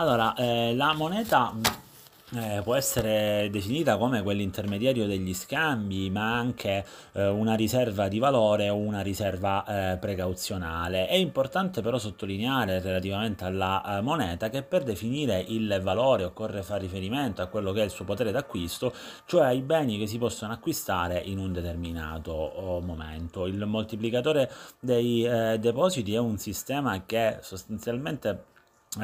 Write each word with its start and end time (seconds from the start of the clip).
Allora, 0.00 0.32
eh, 0.34 0.76
la 0.76 0.94
moneta 0.94 1.52
eh, 2.34 2.60
può 2.62 2.76
essere 2.76 3.48
definita 3.50 3.96
come 3.96 4.22
quell'intermediario 4.22 5.08
degli 5.08 5.34
scambi, 5.34 6.08
ma 6.08 6.36
anche 6.36 6.86
eh, 7.14 7.26
una 7.26 7.56
riserva 7.56 8.06
di 8.06 8.20
valore 8.20 8.68
o 8.68 8.76
una 8.76 9.00
riserva 9.00 9.64
eh, 9.64 9.96
precauzionale. 9.96 11.08
È 11.08 11.16
importante 11.16 11.82
però 11.82 11.98
sottolineare 11.98 12.78
relativamente 12.78 13.42
alla 13.42 13.98
eh, 13.98 14.00
moneta 14.00 14.50
che 14.50 14.62
per 14.62 14.84
definire 14.84 15.44
il 15.48 15.80
valore 15.82 16.22
occorre 16.22 16.62
fare 16.62 16.82
riferimento 16.82 17.42
a 17.42 17.46
quello 17.46 17.72
che 17.72 17.80
è 17.80 17.84
il 17.84 17.90
suo 17.90 18.04
potere 18.04 18.30
d'acquisto, 18.30 18.92
cioè 19.26 19.46
ai 19.46 19.62
beni 19.62 19.98
che 19.98 20.06
si 20.06 20.18
possono 20.18 20.52
acquistare 20.52 21.18
in 21.18 21.38
un 21.38 21.52
determinato 21.52 22.30
oh, 22.30 22.80
momento. 22.80 23.46
Il 23.46 23.66
moltiplicatore 23.66 24.48
dei 24.78 25.24
eh, 25.24 25.58
depositi 25.58 26.14
è 26.14 26.18
un 26.18 26.38
sistema 26.38 27.02
che 27.04 27.38
sostanzialmente 27.40 28.56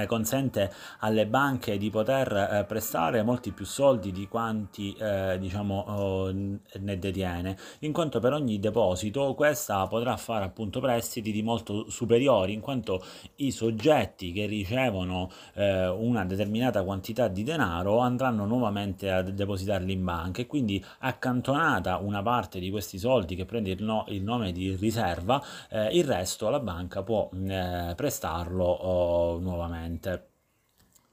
consente 0.06 0.72
alle 1.00 1.26
banche 1.26 1.76
di 1.76 1.90
poter 1.90 2.32
eh, 2.32 2.64
prestare 2.64 3.22
molti 3.22 3.52
più 3.52 3.66
soldi 3.66 4.12
di 4.12 4.26
quanti 4.28 4.94
eh, 4.98 5.36
diciamo 5.38 5.84
oh, 5.86 6.32
ne 6.32 6.98
detiene. 6.98 7.56
In 7.80 7.92
quanto 7.92 8.18
per 8.18 8.32
ogni 8.32 8.58
deposito 8.58 9.34
questa 9.34 9.86
potrà 9.86 10.16
fare 10.16 10.44
appunto 10.44 10.80
prestiti 10.80 11.32
di 11.32 11.42
molto 11.42 11.90
superiori 11.90 12.54
in 12.54 12.60
quanto 12.60 13.02
i 13.36 13.50
soggetti 13.50 14.32
che 14.32 14.46
ricevono 14.46 15.30
eh, 15.54 15.86
una 15.88 16.24
determinata 16.24 16.82
quantità 16.82 17.28
di 17.28 17.42
denaro 17.42 17.98
andranno 17.98 18.46
nuovamente 18.46 19.10
a 19.10 19.22
depositarli 19.22 19.92
in 19.92 20.02
banca. 20.02 20.40
E 20.40 20.46
quindi 20.46 20.82
accantonata 21.00 21.98
una 21.98 22.22
parte 22.22 22.58
di 22.58 22.70
questi 22.70 22.98
soldi 22.98 23.34
che 23.34 23.44
prende 23.44 23.70
il, 23.70 23.82
no, 23.82 24.04
il 24.08 24.22
nome 24.22 24.52
di 24.52 24.74
riserva 24.74 25.42
eh, 25.68 25.88
il 25.96 26.04
resto 26.04 26.48
la 26.48 26.60
banca 26.60 27.02
può 27.02 27.28
eh, 27.46 27.92
prestarlo 27.94 28.64
oh, 28.64 29.38
nuovamente 29.38 29.73
sicuramente. 29.74 30.33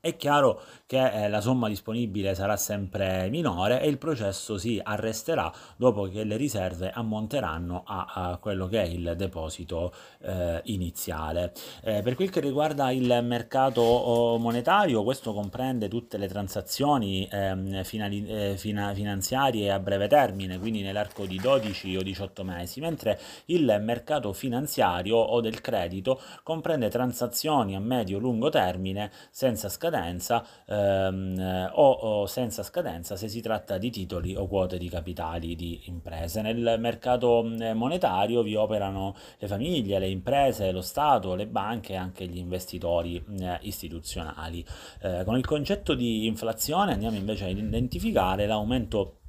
È 0.04 0.18
chiaro 0.18 0.60
che 0.88 1.26
eh, 1.26 1.30
la 1.30 1.42
somma 1.42 1.68
disponibile 1.68 2.34
sarà 2.34 2.58
sempre 2.58 3.30
minore 3.30 3.84
e 3.84 3.88
il 3.88 4.00
processo 4.00 4.58
si 4.58 4.82
arresterà 4.82 5.54
dopo 5.76 6.10
che 6.10 6.24
le 6.24 6.38
riserve 6.38 6.90
ammonteranno 6.90 7.84
a, 7.86 8.12
a 8.12 8.38
quello 8.38 8.66
che 8.66 8.82
è 8.82 8.88
il 8.88 9.14
deposito 9.16 9.94
eh, 10.24 10.60
iniziale. 10.66 11.54
Eh, 11.84 12.02
per 12.02 12.16
quel 12.16 12.32
che 12.32 12.40
riguarda 12.40 12.90
il 12.90 13.20
mercato 13.22 13.82
oh, 13.82 14.40
monetario, 14.40 15.04
questo 15.04 15.34
comprende 15.34 15.88
tutte 15.88 16.18
le 16.18 16.28
transazioni 16.28 17.28
ehm, 17.32 17.84
finali, 17.84 18.26
eh, 18.26 18.58
fina, 18.58 18.96
finanziarie 18.96 19.72
a 19.72 19.78
breve 19.78 20.08
termine, 20.08 20.58
quindi 20.58 20.82
nell'arco 20.82 21.28
di 21.28 21.38
12 21.38 21.98
o 21.98 22.02
18 22.02 22.44
mesi, 22.44 22.80
mentre 22.80 23.20
il 23.46 23.78
mercato 23.80 24.34
finanziario 24.34 25.18
o 25.18 25.40
del 25.42 25.62
credito 25.62 26.20
comprende 26.42 26.90
transazioni 26.90 27.76
a 27.76 27.80
medio-lungo 27.80 28.50
termine 28.50 29.12
senza 29.30 29.70
scadenza 29.70 29.90
scadenza 29.92 30.46
ehm, 30.66 31.70
o, 31.74 31.90
o, 31.92 32.26
senza 32.26 32.64
scadenza 32.64 33.18
se 33.18 33.28
si 33.28 33.42
tratta 33.42 33.78
di 33.78 33.90
titoli 33.90 34.36
o 34.36 34.48
quote 34.48 34.78
di 34.78 34.88
capitali 34.90 35.56
di 35.56 35.82
imprese. 35.86 36.42
Nel 36.42 36.78
mercato 36.80 37.44
monetario 37.74 38.42
vi 38.42 38.56
operano 38.56 39.16
le 39.38 39.48
famiglie, 39.48 40.00
le 40.00 40.08
imprese, 40.08 40.72
lo 40.72 40.82
Stato, 40.82 41.36
le 41.36 41.48
banche 41.48 41.94
e 41.94 41.98
anche 41.98 42.26
gli 42.26 42.38
investitori 42.38 43.24
eh, 43.40 43.60
istituzionali. 43.62 44.66
Eh, 45.02 45.24
con 45.26 45.38
il 45.38 45.46
concetto 45.46 45.94
di 45.94 46.26
inflazione 46.26 46.94
andiamo 46.94 47.18
invece 47.18 47.46
a 47.46 47.50
identificare 47.50 48.46
l'aumento 48.46 49.21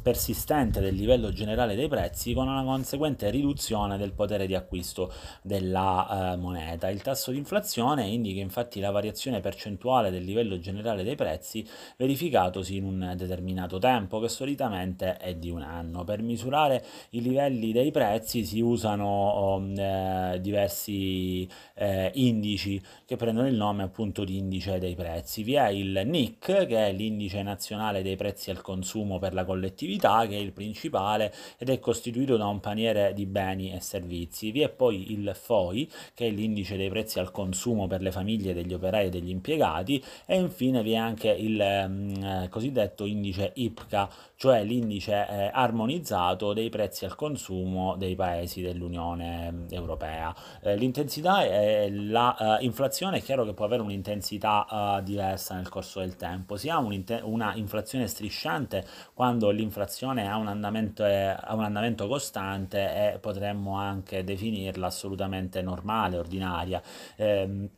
persistente 0.00 0.80
del 0.80 0.94
livello 0.94 1.32
generale 1.32 1.74
dei 1.74 1.88
prezzi 1.88 2.32
con 2.32 2.48
una 2.48 2.64
conseguente 2.64 3.30
riduzione 3.30 3.98
del 3.98 4.12
potere 4.12 4.46
di 4.46 4.54
acquisto 4.54 5.12
della 5.42 6.32
eh, 6.32 6.36
moneta. 6.36 6.88
Il 6.88 7.02
tasso 7.02 7.30
di 7.30 7.38
inflazione 7.38 8.06
indica 8.06 8.40
infatti 8.40 8.80
la 8.80 8.90
variazione 8.90 9.40
percentuale 9.40 10.10
del 10.10 10.24
livello 10.24 10.58
generale 10.58 11.02
dei 11.02 11.16
prezzi 11.16 11.66
verificatosi 11.96 12.76
in 12.76 12.84
un 12.84 13.12
determinato 13.16 13.78
tempo 13.78 14.20
che 14.20 14.28
solitamente 14.28 15.16
è 15.16 15.34
di 15.34 15.50
un 15.50 15.62
anno. 15.62 16.04
Per 16.04 16.22
misurare 16.22 16.84
i 17.10 17.20
livelli 17.20 17.72
dei 17.72 17.90
prezzi 17.90 18.44
si 18.44 18.60
usano 18.60 19.06
oh, 19.06 19.72
eh, 19.76 20.38
diversi 20.40 21.48
eh, 21.74 22.10
indici 22.14 22.80
che 23.04 23.16
prendono 23.16 23.48
il 23.48 23.54
nome 23.54 23.82
appunto 23.82 24.24
di 24.24 24.38
indice 24.38 24.78
dei 24.78 24.94
prezzi. 24.94 25.42
Vi 25.42 25.54
è 25.54 25.68
il 25.68 26.02
NIC 26.04 26.66
che 26.66 26.86
è 26.88 26.92
l'indice 26.92 27.42
nazionale 27.42 28.02
dei 28.02 28.16
prezzi 28.16 28.50
al 28.50 28.60
consumo 28.62 29.18
per 29.18 29.34
la 29.34 29.44
collettività 29.44 29.88
attività 29.90 30.26
che 30.26 30.36
è 30.36 30.38
il 30.38 30.52
principale 30.52 31.32
ed 31.58 31.68
è 31.68 31.80
costituito 31.80 32.36
da 32.36 32.46
un 32.46 32.60
paniere 32.60 33.12
di 33.12 33.26
beni 33.26 33.72
e 33.72 33.80
servizi. 33.80 34.52
Vi 34.52 34.60
è 34.60 34.68
poi 34.68 35.12
il 35.12 35.32
FOI, 35.34 35.90
che 36.14 36.28
è 36.28 36.30
l'indice 36.30 36.76
dei 36.76 36.88
prezzi 36.88 37.18
al 37.18 37.32
consumo 37.32 37.86
per 37.86 38.00
le 38.00 38.12
famiglie 38.12 38.54
degli 38.54 38.72
operai 38.72 39.06
e 39.06 39.10
degli 39.10 39.30
impiegati 39.30 40.02
e 40.26 40.38
infine 40.38 40.82
vi 40.82 40.92
è 40.92 40.96
anche 40.96 41.30
il 41.30 41.60
eh, 41.60 42.48
cosiddetto 42.48 43.04
indice 43.04 43.52
IPCA, 43.54 44.08
cioè 44.36 44.62
l'indice 44.62 45.26
eh, 45.28 45.50
armonizzato 45.52 46.52
dei 46.52 46.68
prezzi 46.68 47.04
al 47.04 47.16
consumo 47.16 47.96
dei 47.96 48.14
paesi 48.14 48.62
dell'Unione 48.62 49.66
Europea. 49.70 50.34
Eh, 50.62 50.76
l'intensità 50.76 51.44
e 51.44 51.88
l'inflazione 51.90 53.18
è 53.18 53.22
chiaro 53.22 53.44
che 53.44 53.54
può 53.54 53.64
avere 53.64 53.82
un'intensità 53.82 54.98
eh, 54.98 55.02
diversa 55.02 55.54
nel 55.56 55.68
corso 55.68 56.00
del 56.00 56.16
tempo. 56.16 56.56
Si 56.56 56.68
ha 56.68 56.78
una 56.78 57.54
inflazione 57.54 58.06
strisciante 58.06 58.84
quando 59.14 59.50
l'inflazione 59.50 59.79
l'inflazione 59.80 60.28
ha 60.28 60.36
un 60.36 60.46
andamento, 60.48 61.04
ha 61.04 61.54
un 61.54 61.64
andamento 61.64 62.06
costante 62.06 63.14
e 63.14 63.18
potremmo 63.18 63.76
anche 63.78 64.22
definirla 64.24 64.86
assolutamente 64.86 65.62
normale, 65.62 66.18
ordinaria. 66.18 66.82
Eh, 67.16 67.68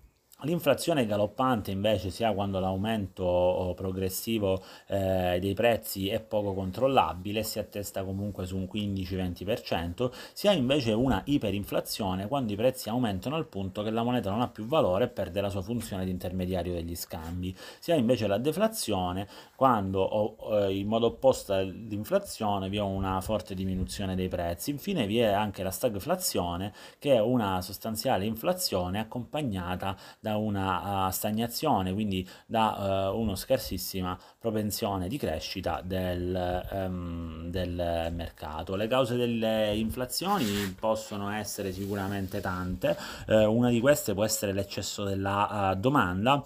L'inflazione 0.45 1.07
galoppante 1.07 1.71
invece 1.71 2.11
si 2.11 2.25
ha 2.25 2.33
quando 2.33 2.59
l'aumento 2.59 3.23
oh, 3.23 3.75
progressivo 3.75 4.61
eh, 4.89 5.39
dei 5.41 5.55
prezzi 5.55 6.09
è 6.09 6.21
poco 6.21 6.53
controllabile, 6.53 7.45
si 7.45 7.61
attesta 7.61 8.03
comunque 8.03 8.45
su 8.45 8.57
un 8.57 8.69
15-20%, 8.73 10.11
si 10.33 10.49
ha 10.49 10.53
invece 10.53 10.93
una 10.93 11.23
iperinflazione 11.25 12.27
quando 12.27 12.53
i 12.53 12.57
prezzi 12.57 12.89
aumentano 12.89 13.37
al 13.37 13.47
punto 13.47 13.85
che 13.85 13.91
la 13.91 14.03
moneta 14.03 14.31
non 14.31 14.41
ha 14.41 14.49
più 14.49 14.67
valore 14.67 15.05
e 15.05 15.09
perde 15.09 15.41
la 15.41 15.49
sua 15.49 15.63
funzione 15.63 16.05
di 16.05 16.11
intermediario 16.11 16.73
degli 16.73 16.97
scambi. 16.97 17.55
Si 17.79 17.93
ha 17.93 17.95
invece 17.95 18.27
la 18.27 18.39
deflazione 18.39 19.29
quando 19.55 20.01
oh, 20.01 20.59
eh, 20.59 20.77
in 20.77 20.89
modo 20.89 21.07
opposto 21.07 21.53
all'inflazione 21.53 22.69
vi 22.69 22.79
è 22.79 22.83
una 22.83 23.21
forte 23.21 23.55
diminuzione 23.55 24.17
dei 24.17 24.29
prezzi. 24.29 24.71
Infine 24.71 25.07
vi 25.07 25.21
è 25.21 25.27
anche 25.27 25.63
la 25.63 25.71
stagflazione 25.71 26.73
che 26.99 27.15
è 27.15 27.21
una 27.21 27.61
sostanziale 27.63 28.25
inflazione 28.25 28.99
accompagnata 28.99 29.97
da 30.19 30.32
da 30.33 30.37
una 30.37 31.07
uh, 31.07 31.11
stagnazione, 31.11 31.93
quindi 31.93 32.27
da 32.47 33.11
uh, 33.13 33.19
una 33.19 33.37
scarsissima 33.37 34.19
propensione 34.39 35.09
di 35.09 35.19
crescita 35.19 35.81
del, 35.85 36.67
um, 36.73 37.51
del, 37.51 38.11
mercato. 38.13 38.75
Le 38.75 38.89
cause 38.89 39.17
delle 39.17 39.75
inflazioni 39.77 40.75
possono 40.79 41.31
essere 41.31 41.73
sicuramente 41.73 42.41
tante, 42.41 42.97
uh, 43.29 43.35
una 43.53 43.69
di 43.69 43.81
queste 43.81 44.15
può 44.15 44.25
essere 44.25 44.53
l'eccesso 44.53 45.05
della 45.05 45.75
domanda, 45.79 46.43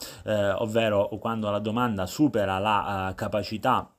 ovvero 0.59 1.09
quando 1.21 1.51
la 1.51 1.59
domanda 1.59 2.07
supera 2.07 2.59
la 2.59 3.13
capacità 3.15 3.91
eh, 3.91 3.96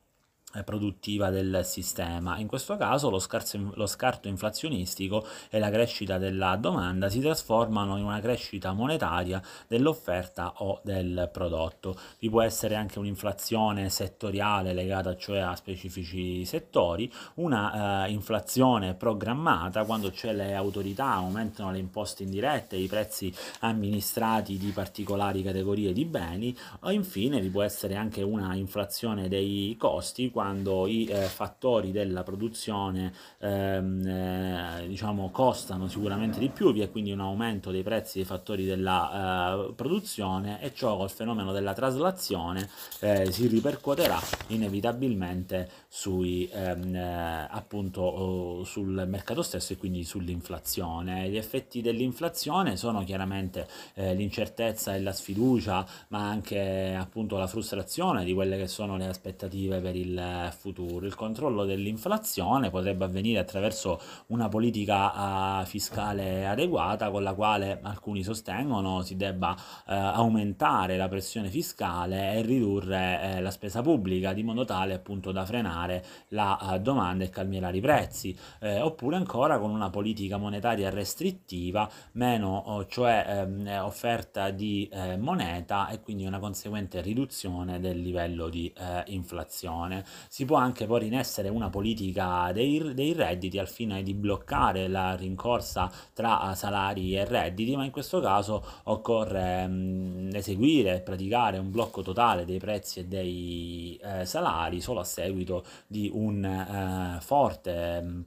produttiva 0.63 1.29
del 1.29 1.61
sistema. 1.63 2.37
In 2.37 2.47
questo 2.47 2.75
caso 2.77 3.09
lo, 3.09 3.19
scarso, 3.19 3.71
lo, 3.73 3.87
scarto 3.87 4.27
inflazionistico 4.27 5.25
e 5.49 5.59
la 5.59 5.69
crescita 5.69 6.17
della 6.17 6.55
domanda 6.55 7.09
si 7.09 7.19
trasformano 7.19 7.97
in 7.97 8.03
una 8.03 8.19
crescita 8.19 8.73
monetaria 8.73 9.41
dell'offerta 9.67 10.53
o 10.57 10.79
del 10.83 11.29
prodotto. 11.31 11.97
Vi 12.19 12.29
può 12.29 12.41
essere 12.41 12.75
anche 12.75 12.99
un'inflazione 12.99 13.89
settoriale 13.89 14.73
legata 14.73 15.15
cioè 15.15 15.39
a 15.39 15.55
specifici 15.55 16.45
settori, 16.45 17.11
una 17.35 18.05
eh, 18.05 18.11
inflazione 18.11 18.93
programmata 18.93 19.83
quando 19.85 20.11
cioè 20.11 20.33
le 20.33 20.53
autorità 20.53 21.13
aumentano 21.13 21.71
le 21.71 21.79
imposte 21.79 22.23
indirette, 22.23 22.75
i 22.75 22.87
prezzi 22.87 23.33
amministrati 23.59 24.57
di 24.57 24.71
particolari 24.71 25.43
categorie 25.43 25.93
di 25.93 26.05
beni 26.05 26.55
o 26.81 26.91
infine 26.91 27.39
vi 27.39 27.49
può 27.49 27.63
essere 27.63 27.95
anche 27.95 28.21
una 28.21 28.55
inflazione 28.55 29.27
dei 29.27 29.75
costi 29.77 30.29
quando 30.29 30.46
i 30.55 31.05
eh, 31.05 31.23
fattori 31.23 31.91
della 31.91 32.23
produzione 32.23 33.13
ehm, 33.39 34.05
eh, 34.07 34.85
diciamo, 34.87 35.29
costano 35.31 35.87
sicuramente 35.87 36.39
di 36.39 36.49
più, 36.49 36.71
vi 36.73 36.81
è 36.81 36.91
quindi 36.91 37.11
un 37.11 37.19
aumento 37.19 37.71
dei 37.71 37.83
prezzi 37.83 38.17
dei 38.17 38.25
fattori 38.25 38.65
della 38.65 39.65
eh, 39.67 39.73
produzione 39.73 40.61
e 40.61 40.73
ciò 40.73 40.97
col 40.97 41.09
fenomeno 41.09 41.51
della 41.51 41.73
traslazione 41.73 42.69
eh, 42.99 43.31
si 43.31 43.47
ripercuoterà 43.47 44.19
inevitabilmente 44.47 45.69
sui, 45.87 46.49
ehm, 46.51 46.95
eh, 46.95 47.47
appunto, 47.49 48.63
sul 48.63 49.05
mercato 49.07 49.41
stesso 49.41 49.73
e 49.73 49.77
quindi 49.77 50.03
sull'inflazione. 50.03 51.29
Gli 51.29 51.37
effetti 51.37 51.81
dell'inflazione 51.81 52.77
sono 52.77 53.03
chiaramente 53.03 53.67
eh, 53.95 54.13
l'incertezza 54.13 54.95
e 54.95 55.01
la 55.01 55.13
sfiducia, 55.13 55.85
ma 56.09 56.29
anche 56.29 56.95
appunto 56.97 57.37
la 57.37 57.47
frustrazione 57.47 58.23
di 58.23 58.33
quelle 58.33 58.57
che 58.57 58.67
sono 58.67 58.97
le 58.97 59.07
aspettative 59.07 59.79
per 59.79 59.95
il 59.95 60.17
eh, 60.27 60.51
futuro. 60.51 61.05
Il 61.05 61.15
controllo 61.15 61.65
dell'inflazione 61.65 62.69
potrebbe 62.69 63.05
avvenire 63.05 63.39
attraverso 63.39 63.99
una 64.27 64.47
politica 64.49 65.61
eh, 65.61 65.65
fiscale 65.65 66.45
adeguata 66.45 67.09
con 67.09 67.23
la 67.23 67.33
quale 67.33 67.79
alcuni 67.81 68.23
sostengono 68.23 69.01
si 69.01 69.15
debba 69.15 69.55
eh, 69.87 69.93
aumentare 69.93 70.97
la 70.97 71.07
pressione 71.07 71.49
fiscale 71.49 72.33
e 72.33 72.41
ridurre 72.41 73.21
eh, 73.21 73.41
la 73.41 73.51
spesa 73.51 73.81
pubblica 73.81 74.33
di 74.33 74.43
modo 74.43 74.65
tale 74.65 74.93
appunto 74.93 75.31
da 75.31 75.45
frenare 75.45 76.03
la 76.29 76.73
eh, 76.73 76.79
domanda 76.79 77.23
e 77.23 77.29
calmierare 77.29 77.77
i 77.77 77.81
prezzi, 77.81 78.37
oppure 78.59 79.15
ancora 79.15 79.59
con 79.59 79.71
una 79.71 79.89
politica 79.89 80.37
monetaria 80.37 80.89
restrittiva, 80.89 81.89
meno 82.13 82.85
cioè 82.89 83.25
ehm, 83.27 83.79
offerta 83.83 84.49
di 84.49 84.89
moneta 85.17 85.89
e 85.89 86.01
quindi 86.01 86.25
una 86.25 86.39
conseguente 86.39 87.01
riduzione 87.01 87.79
del 87.79 87.99
livello 88.01 88.49
di 88.49 88.71
inflazione. 89.07 90.03
Si 90.27 90.45
può 90.45 90.57
anche 90.57 90.85
porre 90.85 91.05
in 91.05 91.13
essere 91.15 91.49
una 91.49 91.69
politica 91.69 92.51
dei, 92.53 92.93
dei 92.93 93.13
redditi 93.13 93.57
al 93.59 93.67
fine 93.67 94.03
di 94.03 94.13
bloccare 94.13 94.87
la 94.87 95.15
rincorsa 95.15 95.91
tra 96.13 96.53
salari 96.55 97.15
e 97.15 97.25
redditi, 97.25 97.75
ma 97.75 97.85
in 97.85 97.91
questo 97.91 98.19
caso 98.19 98.63
occorre 98.83 99.67
mh, 99.67 100.29
eseguire 100.33 100.95
e 100.95 101.01
praticare 101.01 101.57
un 101.57 101.71
blocco 101.71 102.01
totale 102.01 102.45
dei 102.45 102.59
prezzi 102.59 102.99
e 102.99 103.05
dei 103.05 103.99
eh, 104.01 104.25
salari 104.25 104.81
solo 104.81 104.99
a 104.99 105.03
seguito 105.03 105.63
di 105.87 106.09
un 106.13 106.43
eh, 106.43 107.19
forte 107.21 108.01
mh, 108.01 108.25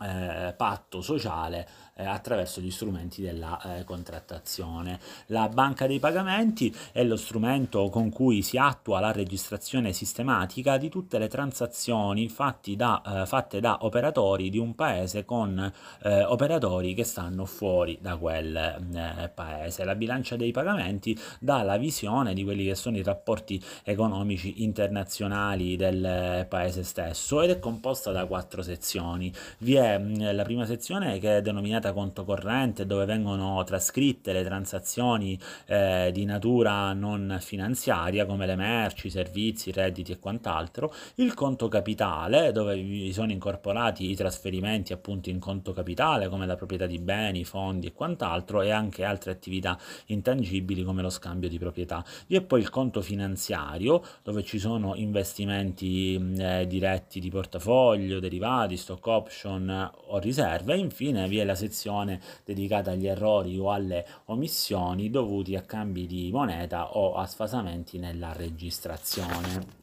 eh, 0.00 0.54
patto 0.56 1.00
sociale 1.00 1.68
eh, 1.94 2.04
attraverso 2.04 2.60
gli 2.60 2.70
strumenti 2.70 3.22
della 3.22 3.78
eh, 3.78 3.84
contrattazione. 3.84 4.98
La 5.26 5.48
banca 5.48 5.86
dei 5.86 5.98
pagamenti 5.98 6.74
è 6.92 7.04
lo 7.04 7.16
strumento 7.16 7.88
con 7.88 8.10
cui 8.10 8.42
si 8.42 8.56
attua 8.56 9.00
la 9.00 9.12
registrazione 9.12 9.92
sistematica 9.92 10.76
di 10.76 10.88
tutte 10.88 11.18
le 11.18 11.28
transazioni 11.28 12.32
da, 12.76 13.22
eh, 13.22 13.26
fatte 13.26 13.60
da 13.60 13.78
operatori 13.82 14.50
di 14.50 14.58
un 14.58 14.74
paese 14.74 15.24
con 15.24 15.72
eh, 16.02 16.24
operatori 16.24 16.94
che 16.94 17.04
stanno 17.04 17.44
fuori 17.44 17.98
da 18.00 18.16
quel 18.16 18.56
eh, 18.56 19.30
paese. 19.32 19.84
La 19.84 19.94
bilancia 19.94 20.36
dei 20.36 20.50
pagamenti 20.52 21.18
dà 21.38 21.62
la 21.62 21.76
visione 21.76 22.34
di 22.34 22.44
quelli 22.44 22.64
che 22.64 22.74
sono 22.74 22.96
i 22.96 23.02
rapporti 23.02 23.62
economici 23.84 24.62
internazionali 24.62 25.76
del 25.76 26.46
paese 26.48 26.82
stesso 26.82 27.40
ed 27.42 27.50
è 27.50 27.58
composta 27.58 28.10
da 28.10 28.26
quattro 28.26 28.62
sezioni. 28.62 29.32
Vi 29.58 29.74
è 29.74 29.98
mh, 29.98 30.34
la 30.34 30.42
prima 30.42 30.66
sezione 30.66 31.18
che 31.18 31.38
è 31.38 31.42
denominata 31.42 31.83
denominata 31.84 31.92
conto 31.92 32.24
corrente 32.24 32.86
dove 32.86 33.04
vengono 33.04 33.62
trascritte 33.64 34.32
le 34.32 34.42
transazioni 34.42 35.38
eh, 35.66 36.10
di 36.12 36.24
natura 36.24 36.92
non 36.94 37.38
finanziaria 37.40 38.24
come 38.24 38.46
le 38.46 38.56
merci, 38.56 39.08
i 39.08 39.10
servizi, 39.10 39.68
i 39.68 39.72
redditi 39.72 40.12
e 40.12 40.18
quant'altro, 40.18 40.92
il 41.16 41.34
conto 41.34 41.68
capitale 41.68 42.52
dove 42.52 43.12
sono 43.12 43.32
incorporati 43.32 44.10
i 44.10 44.14
trasferimenti 44.14 44.92
appunto 44.92 45.28
in 45.28 45.38
conto 45.38 45.72
capitale 45.72 46.28
come 46.28 46.46
la 46.46 46.56
proprietà 46.56 46.86
di 46.86 46.98
beni, 46.98 47.44
fondi 47.44 47.88
e 47.88 47.92
quant'altro 47.92 48.62
e 48.62 48.70
anche 48.70 49.04
altre 49.04 49.32
attività 49.32 49.78
intangibili 50.06 50.84
come 50.84 51.02
lo 51.02 51.10
scambio 51.10 51.48
di 51.48 51.58
proprietà. 51.58 52.04
Vi 52.26 52.36
è 52.36 52.40
poi 52.40 52.60
il 52.60 52.70
conto 52.70 53.02
finanziario 53.02 54.02
dove 54.22 54.42
ci 54.44 54.58
sono 54.58 54.94
investimenti 54.94 56.34
eh, 56.38 56.66
diretti 56.66 57.20
di 57.20 57.30
portafoglio, 57.30 58.20
derivati, 58.20 58.76
stock 58.76 59.06
option 59.06 59.90
o 60.06 60.18
riserve 60.18 60.74
e 60.74 60.78
infine 60.78 61.26
vi 61.28 61.38
è 61.38 61.44
la 61.44 61.54
sezione 61.54 61.72
sezione 61.74 62.20
dedicata 62.44 62.92
agli 62.92 63.08
errori 63.08 63.58
o 63.58 63.72
alle 63.72 64.06
omissioni 64.26 65.10
dovuti 65.10 65.56
a 65.56 65.62
cambi 65.62 66.06
di 66.06 66.30
moneta 66.30 66.96
o 66.96 67.16
a 67.16 67.26
sfasamenti 67.26 67.98
nella 67.98 68.32
registrazione. 68.32 69.82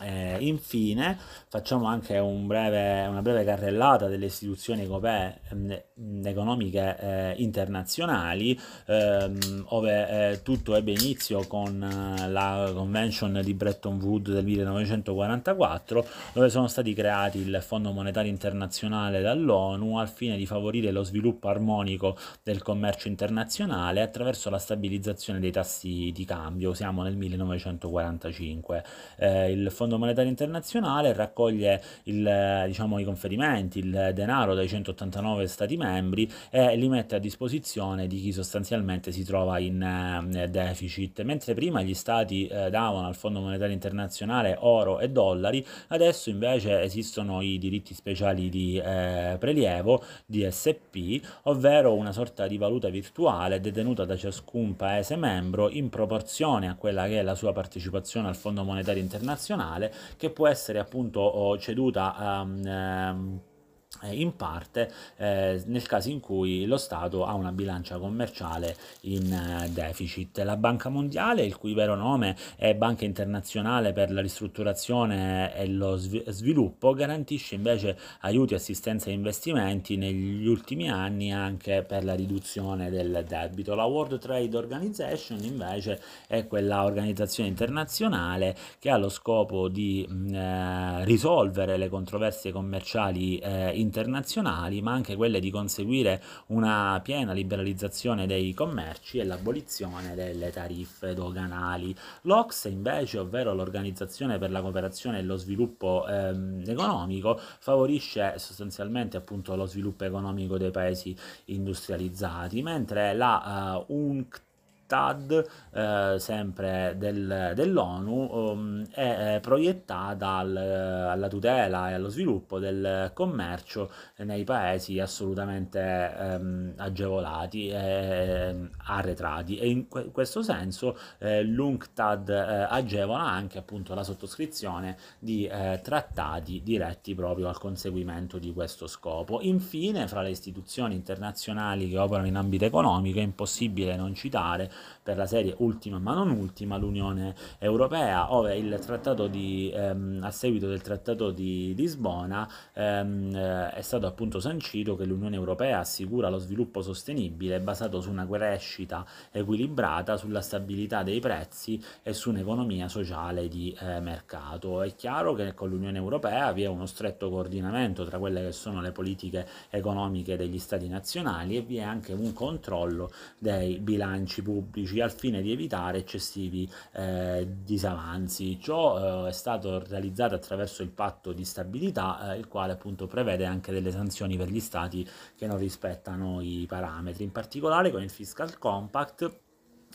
Eh, 0.00 0.35
infine 0.38 1.18
facciamo 1.48 1.86
anche 1.86 2.18
un 2.18 2.46
breve, 2.46 3.06
una 3.06 3.22
breve 3.22 3.44
carrellata 3.44 4.06
delle 4.06 4.26
istituzioni 4.26 4.82
europee, 4.82 5.40
eh, 5.64 5.84
economiche 6.24 6.96
eh, 6.98 7.34
internazionali, 7.38 8.58
ehm, 8.86 9.64
ove 9.68 10.32
eh, 10.32 10.42
tutto 10.42 10.74
ebbe 10.74 10.92
inizio 10.92 11.46
con 11.46 11.82
eh, 11.82 12.28
la 12.28 12.70
Convention 12.74 13.40
di 13.42 13.54
Bretton 13.54 14.00
Woods 14.00 14.32
del 14.32 14.44
1944, 14.44 16.06
dove 16.34 16.50
sono 16.50 16.68
stati 16.68 16.92
creati 16.94 17.38
il 17.38 17.58
Fondo 17.62 17.90
Monetario 17.92 18.30
Internazionale 18.30 19.22
dall'ONU 19.22 19.98
al 19.98 20.08
fine 20.08 20.36
di 20.36 20.46
favorire 20.46 20.90
lo 20.90 21.02
sviluppo 21.02 21.48
armonico 21.48 22.16
del 22.42 22.62
commercio 22.62 23.08
internazionale 23.08 24.02
attraverso 24.02 24.50
la 24.50 24.58
stabilizzazione 24.58 25.40
dei 25.40 25.52
tassi 25.52 26.12
di 26.14 26.24
cambio. 26.24 26.74
Siamo 26.74 27.02
nel 27.02 27.16
1945. 27.16 28.84
Eh, 29.16 29.52
il 29.52 29.70
Fondo 29.70 29.86
Fondo 29.86 29.98
Monetario 30.26 30.28
Internazionale 30.28 31.12
raccoglie 31.12 31.82
il, 32.04 32.64
diciamo, 32.66 32.98
i 32.98 33.04
conferimenti, 33.04 33.78
il 33.78 34.10
denaro 34.12 34.54
dai 34.54 34.68
189 34.68 35.46
Stati 35.46 35.76
membri 35.76 36.30
e 36.50 36.76
li 36.76 36.88
mette 36.88 37.14
a 37.14 37.18
disposizione 37.18 38.06
di 38.06 38.20
chi 38.20 38.32
sostanzialmente 38.32 39.12
si 39.12 39.24
trova 39.24 39.58
in 39.58 39.82
eh, 39.82 40.48
deficit. 40.48 41.22
Mentre 41.22 41.54
prima 41.54 41.82
gli 41.82 41.94
Stati 41.94 42.46
eh, 42.46 42.70
davano 42.70 43.06
al 43.06 43.14
Fondo 43.14 43.40
Monetario 43.40 43.74
Internazionale 43.74 44.56
oro 44.58 44.98
e 44.98 45.10
dollari, 45.10 45.64
adesso 45.88 46.30
invece 46.30 46.82
esistono 46.82 47.40
i 47.40 47.58
diritti 47.58 47.94
speciali 47.94 48.48
di 48.48 48.78
eh, 48.78 49.36
prelievo, 49.38 50.02
DSP, 50.26 51.20
ovvero 51.44 51.94
una 51.94 52.12
sorta 52.12 52.46
di 52.46 52.58
valuta 52.58 52.88
virtuale 52.88 53.60
detenuta 53.60 54.04
da 54.04 54.16
ciascun 54.16 54.74
Paese 54.76 55.16
membro 55.16 55.70
in 55.70 55.88
proporzione 55.88 56.68
a 56.68 56.74
quella 56.74 57.06
che 57.06 57.20
è 57.20 57.22
la 57.22 57.34
sua 57.34 57.52
partecipazione 57.52 58.28
al 58.28 58.36
Fondo 58.36 58.64
Monetario 58.64 59.02
Internazionale 59.02 59.34
nazionale 59.36 59.92
che 60.16 60.30
può 60.30 60.46
essere 60.48 60.78
appunto 60.78 61.56
ceduta 61.58 62.42
um, 62.42 62.60
um, 62.64 62.66
eh, 62.66 63.55
in 64.02 64.36
parte 64.36 64.90
eh, 65.16 65.62
nel 65.66 65.86
caso 65.86 66.08
in 66.08 66.20
cui 66.20 66.66
lo 66.66 66.76
Stato 66.76 67.24
ha 67.24 67.34
una 67.34 67.52
bilancia 67.52 67.98
commerciale 67.98 68.76
in 69.02 69.32
eh, 69.32 69.68
deficit. 69.70 70.38
La 70.38 70.56
Banca 70.56 70.88
Mondiale, 70.88 71.44
il 71.44 71.56
cui 71.56 71.74
vero 71.74 71.94
nome 71.94 72.36
è 72.56 72.74
Banca 72.74 73.04
Internazionale 73.04 73.92
per 73.92 74.10
la 74.10 74.20
ristrutturazione 74.20 75.54
e 75.54 75.66
lo 75.68 75.96
sviluppo, 75.96 76.92
garantisce 76.92 77.54
invece 77.54 77.96
aiuti, 78.20 78.54
assistenza 78.54 79.10
e 79.10 79.12
investimenti 79.12 79.96
negli 79.96 80.46
ultimi 80.46 80.90
anni 80.90 81.32
anche 81.32 81.82
per 81.82 82.04
la 82.04 82.14
riduzione 82.14 82.90
del 82.90 83.24
debito. 83.26 83.74
La 83.74 83.84
World 83.84 84.18
Trade 84.18 84.56
Organization 84.56 85.42
invece 85.42 86.00
è 86.26 86.46
quella 86.46 86.84
organizzazione 86.84 87.48
internazionale 87.48 88.54
che 88.78 88.90
ha 88.90 88.96
lo 88.96 89.08
scopo 89.08 89.68
di 89.68 90.06
mh, 90.08 90.34
eh, 90.34 91.04
risolvere 91.04 91.76
le 91.76 91.88
controversie 91.88 92.52
commerciali 92.52 93.38
eh, 93.38 93.72
internazionali, 93.86 94.82
ma 94.82 94.92
anche 94.92 95.16
quelle 95.16 95.40
di 95.40 95.50
conseguire 95.50 96.22
una 96.48 97.00
piena 97.02 97.32
liberalizzazione 97.32 98.26
dei 98.26 98.52
commerci 98.52 99.18
e 99.18 99.24
l'abolizione 99.24 100.14
delle 100.14 100.50
tariffe 100.50 101.14
doganali. 101.14 101.94
L'Ox 102.22 102.64
invece, 102.64 103.18
ovvero 103.18 103.54
l'Organizzazione 103.54 104.38
per 104.38 104.50
la 104.50 104.60
cooperazione 104.60 105.18
e 105.18 105.22
lo 105.22 105.36
sviluppo 105.36 106.06
ehm, 106.06 106.64
economico, 106.66 107.38
favorisce 107.58 108.34
sostanzialmente 108.38 109.16
appunto 109.16 109.54
lo 109.56 109.66
sviluppo 109.66 110.04
economico 110.04 110.58
dei 110.58 110.70
paesi 110.70 111.16
industrializzati, 111.46 112.62
mentre 112.62 113.14
la 113.14 113.84
uh, 113.86 113.92
UNCT 113.94 114.45
TAD, 114.86 115.46
eh, 115.72 116.16
sempre 116.18 116.94
del, 116.96 117.52
dell'ONU, 117.54 118.28
um, 118.32 118.86
è 118.90 119.34
eh, 119.34 119.40
proiettata 119.40 120.36
al, 120.36 120.56
alla 120.56 121.28
tutela 121.28 121.90
e 121.90 121.94
allo 121.94 122.08
sviluppo 122.08 122.58
del 122.58 123.10
commercio 123.12 123.90
nei 124.18 124.44
paesi 124.44 124.98
assolutamente 125.00 125.80
ehm, 125.80 126.72
agevolati 126.76 127.68
e 127.68 128.68
arretrati 128.76 129.58
e 129.58 129.68
in 129.68 129.88
que- 129.88 130.10
questo 130.10 130.42
senso 130.42 130.98
eh, 131.18 131.42
l'UNCTAD 131.42 132.28
eh, 132.28 132.66
agevola 132.70 133.24
anche 133.24 133.58
appunto 133.58 133.94
la 133.94 134.02
sottoscrizione 134.02 134.96
di 135.18 135.46
eh, 135.46 135.80
trattati 135.82 136.62
diretti 136.62 137.14
proprio 137.14 137.48
al 137.48 137.58
conseguimento 137.58 138.38
di 138.38 138.52
questo 138.52 138.86
scopo. 138.86 139.40
Infine, 139.42 140.08
fra 140.08 140.22
le 140.22 140.30
istituzioni 140.30 140.94
internazionali 140.94 141.88
che 141.88 141.98
operano 141.98 142.26
in 142.26 142.36
ambito 142.36 142.64
economico 142.64 143.18
è 143.18 143.22
impossibile 143.22 143.96
non 143.96 144.14
citare 144.14 144.70
per 145.02 145.16
la 145.16 145.26
serie 145.26 145.54
ultima 145.58 145.98
ma 145.98 146.14
non 146.14 146.30
ultima 146.30 146.76
l'Unione 146.76 147.34
Europea, 147.58 148.32
ove 148.34 148.56
il 148.56 148.78
trattato 148.80 149.26
di, 149.28 149.70
ehm, 149.72 150.20
a 150.22 150.30
seguito 150.30 150.66
del 150.66 150.82
trattato 150.82 151.30
di 151.30 151.74
Lisbona 151.76 152.48
ehm, 152.72 153.34
eh, 153.34 153.70
è 153.70 153.82
stato 153.82 154.06
appunto 154.06 154.40
sancito 154.40 154.96
che 154.96 155.04
l'Unione 155.04 155.36
Europea 155.36 155.78
assicura 155.78 156.28
lo 156.28 156.38
sviluppo 156.38 156.82
sostenibile 156.82 157.60
basato 157.60 158.00
su 158.00 158.10
una 158.10 158.26
crescita 158.26 159.06
equilibrata, 159.30 160.16
sulla 160.16 160.40
stabilità 160.40 161.02
dei 161.02 161.20
prezzi 161.20 161.82
e 162.02 162.12
su 162.12 162.30
un'economia 162.30 162.88
sociale 162.88 163.48
di 163.48 163.76
eh, 163.78 164.00
mercato. 164.00 164.82
È 164.82 164.94
chiaro 164.94 165.34
che 165.34 165.54
con 165.54 165.68
l'Unione 165.68 165.98
Europea 165.98 166.52
vi 166.52 166.62
è 166.62 166.66
uno 166.66 166.86
stretto 166.86 167.30
coordinamento 167.30 168.04
tra 168.04 168.18
quelle 168.18 168.42
che 168.42 168.52
sono 168.52 168.80
le 168.80 168.92
politiche 168.92 169.46
economiche 169.70 170.36
degli 170.36 170.58
Stati 170.58 170.88
nazionali 170.88 171.56
e 171.56 171.62
vi 171.62 171.76
è 171.76 171.82
anche 171.82 172.12
un 172.12 172.32
controllo 172.32 173.12
dei 173.38 173.78
bilanci 173.78 174.42
pubblici 174.42 174.65
pubblici 174.66 175.00
al 175.00 175.12
fine 175.12 175.40
di 175.40 175.52
evitare 175.52 175.98
eccessivi 175.98 176.70
eh, 176.92 177.46
disavanzi. 177.62 178.58
Ciò 178.60 179.24
eh, 179.24 179.28
è 179.28 179.32
stato 179.32 179.82
realizzato 179.86 180.34
attraverso 180.34 180.82
il 180.82 180.90
patto 180.90 181.32
di 181.32 181.44
stabilità, 181.44 182.32
eh, 182.32 182.38
il 182.38 182.48
quale 182.48 182.72
appunto 182.72 183.06
prevede 183.06 183.44
anche 183.44 183.72
delle 183.72 183.90
sanzioni 183.90 184.36
per 184.36 184.48
gli 184.48 184.60
stati 184.60 185.08
che 185.36 185.46
non 185.46 185.58
rispettano 185.58 186.40
i 186.40 186.66
parametri. 186.68 187.24
In 187.24 187.32
particolare 187.32 187.90
con 187.90 188.02
il 188.02 188.10
Fiscal 188.10 188.58
Compact 188.58 189.44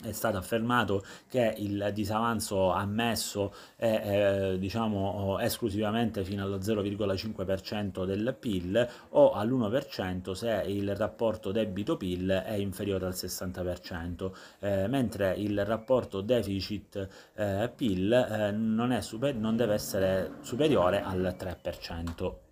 è 0.02 0.12
stato 0.12 0.36
affermato 0.36 1.04
che 1.28 1.54
il 1.58 1.90
disavanzo 1.92 2.70
ammesso 2.70 3.54
è 3.76 4.52
eh, 4.52 4.58
diciamo 4.58 5.38
esclusivamente 5.38 6.24
fino 6.24 6.42
allo 6.42 6.58
0,5% 6.58 8.04
del 8.04 8.36
PIL 8.38 8.88
o 9.10 9.32
all'1% 9.32 10.32
se 10.32 10.62
il 10.66 10.94
rapporto 10.96 11.52
debito 11.52 11.96
PIL 11.96 12.28
è 12.28 12.54
inferiore 12.54 13.06
al 13.06 13.12
60%, 13.12 14.30
eh, 14.60 14.88
mentre 14.88 15.34
il 15.36 15.64
rapporto 15.64 16.20
deficit 16.20 17.08
eh, 17.34 17.70
PIL 17.74 18.54
non, 18.56 18.98
non 19.36 19.56
deve 19.56 19.74
essere 19.74 20.32
superiore 20.40 21.02
al 21.02 21.34
3%. 21.38 22.51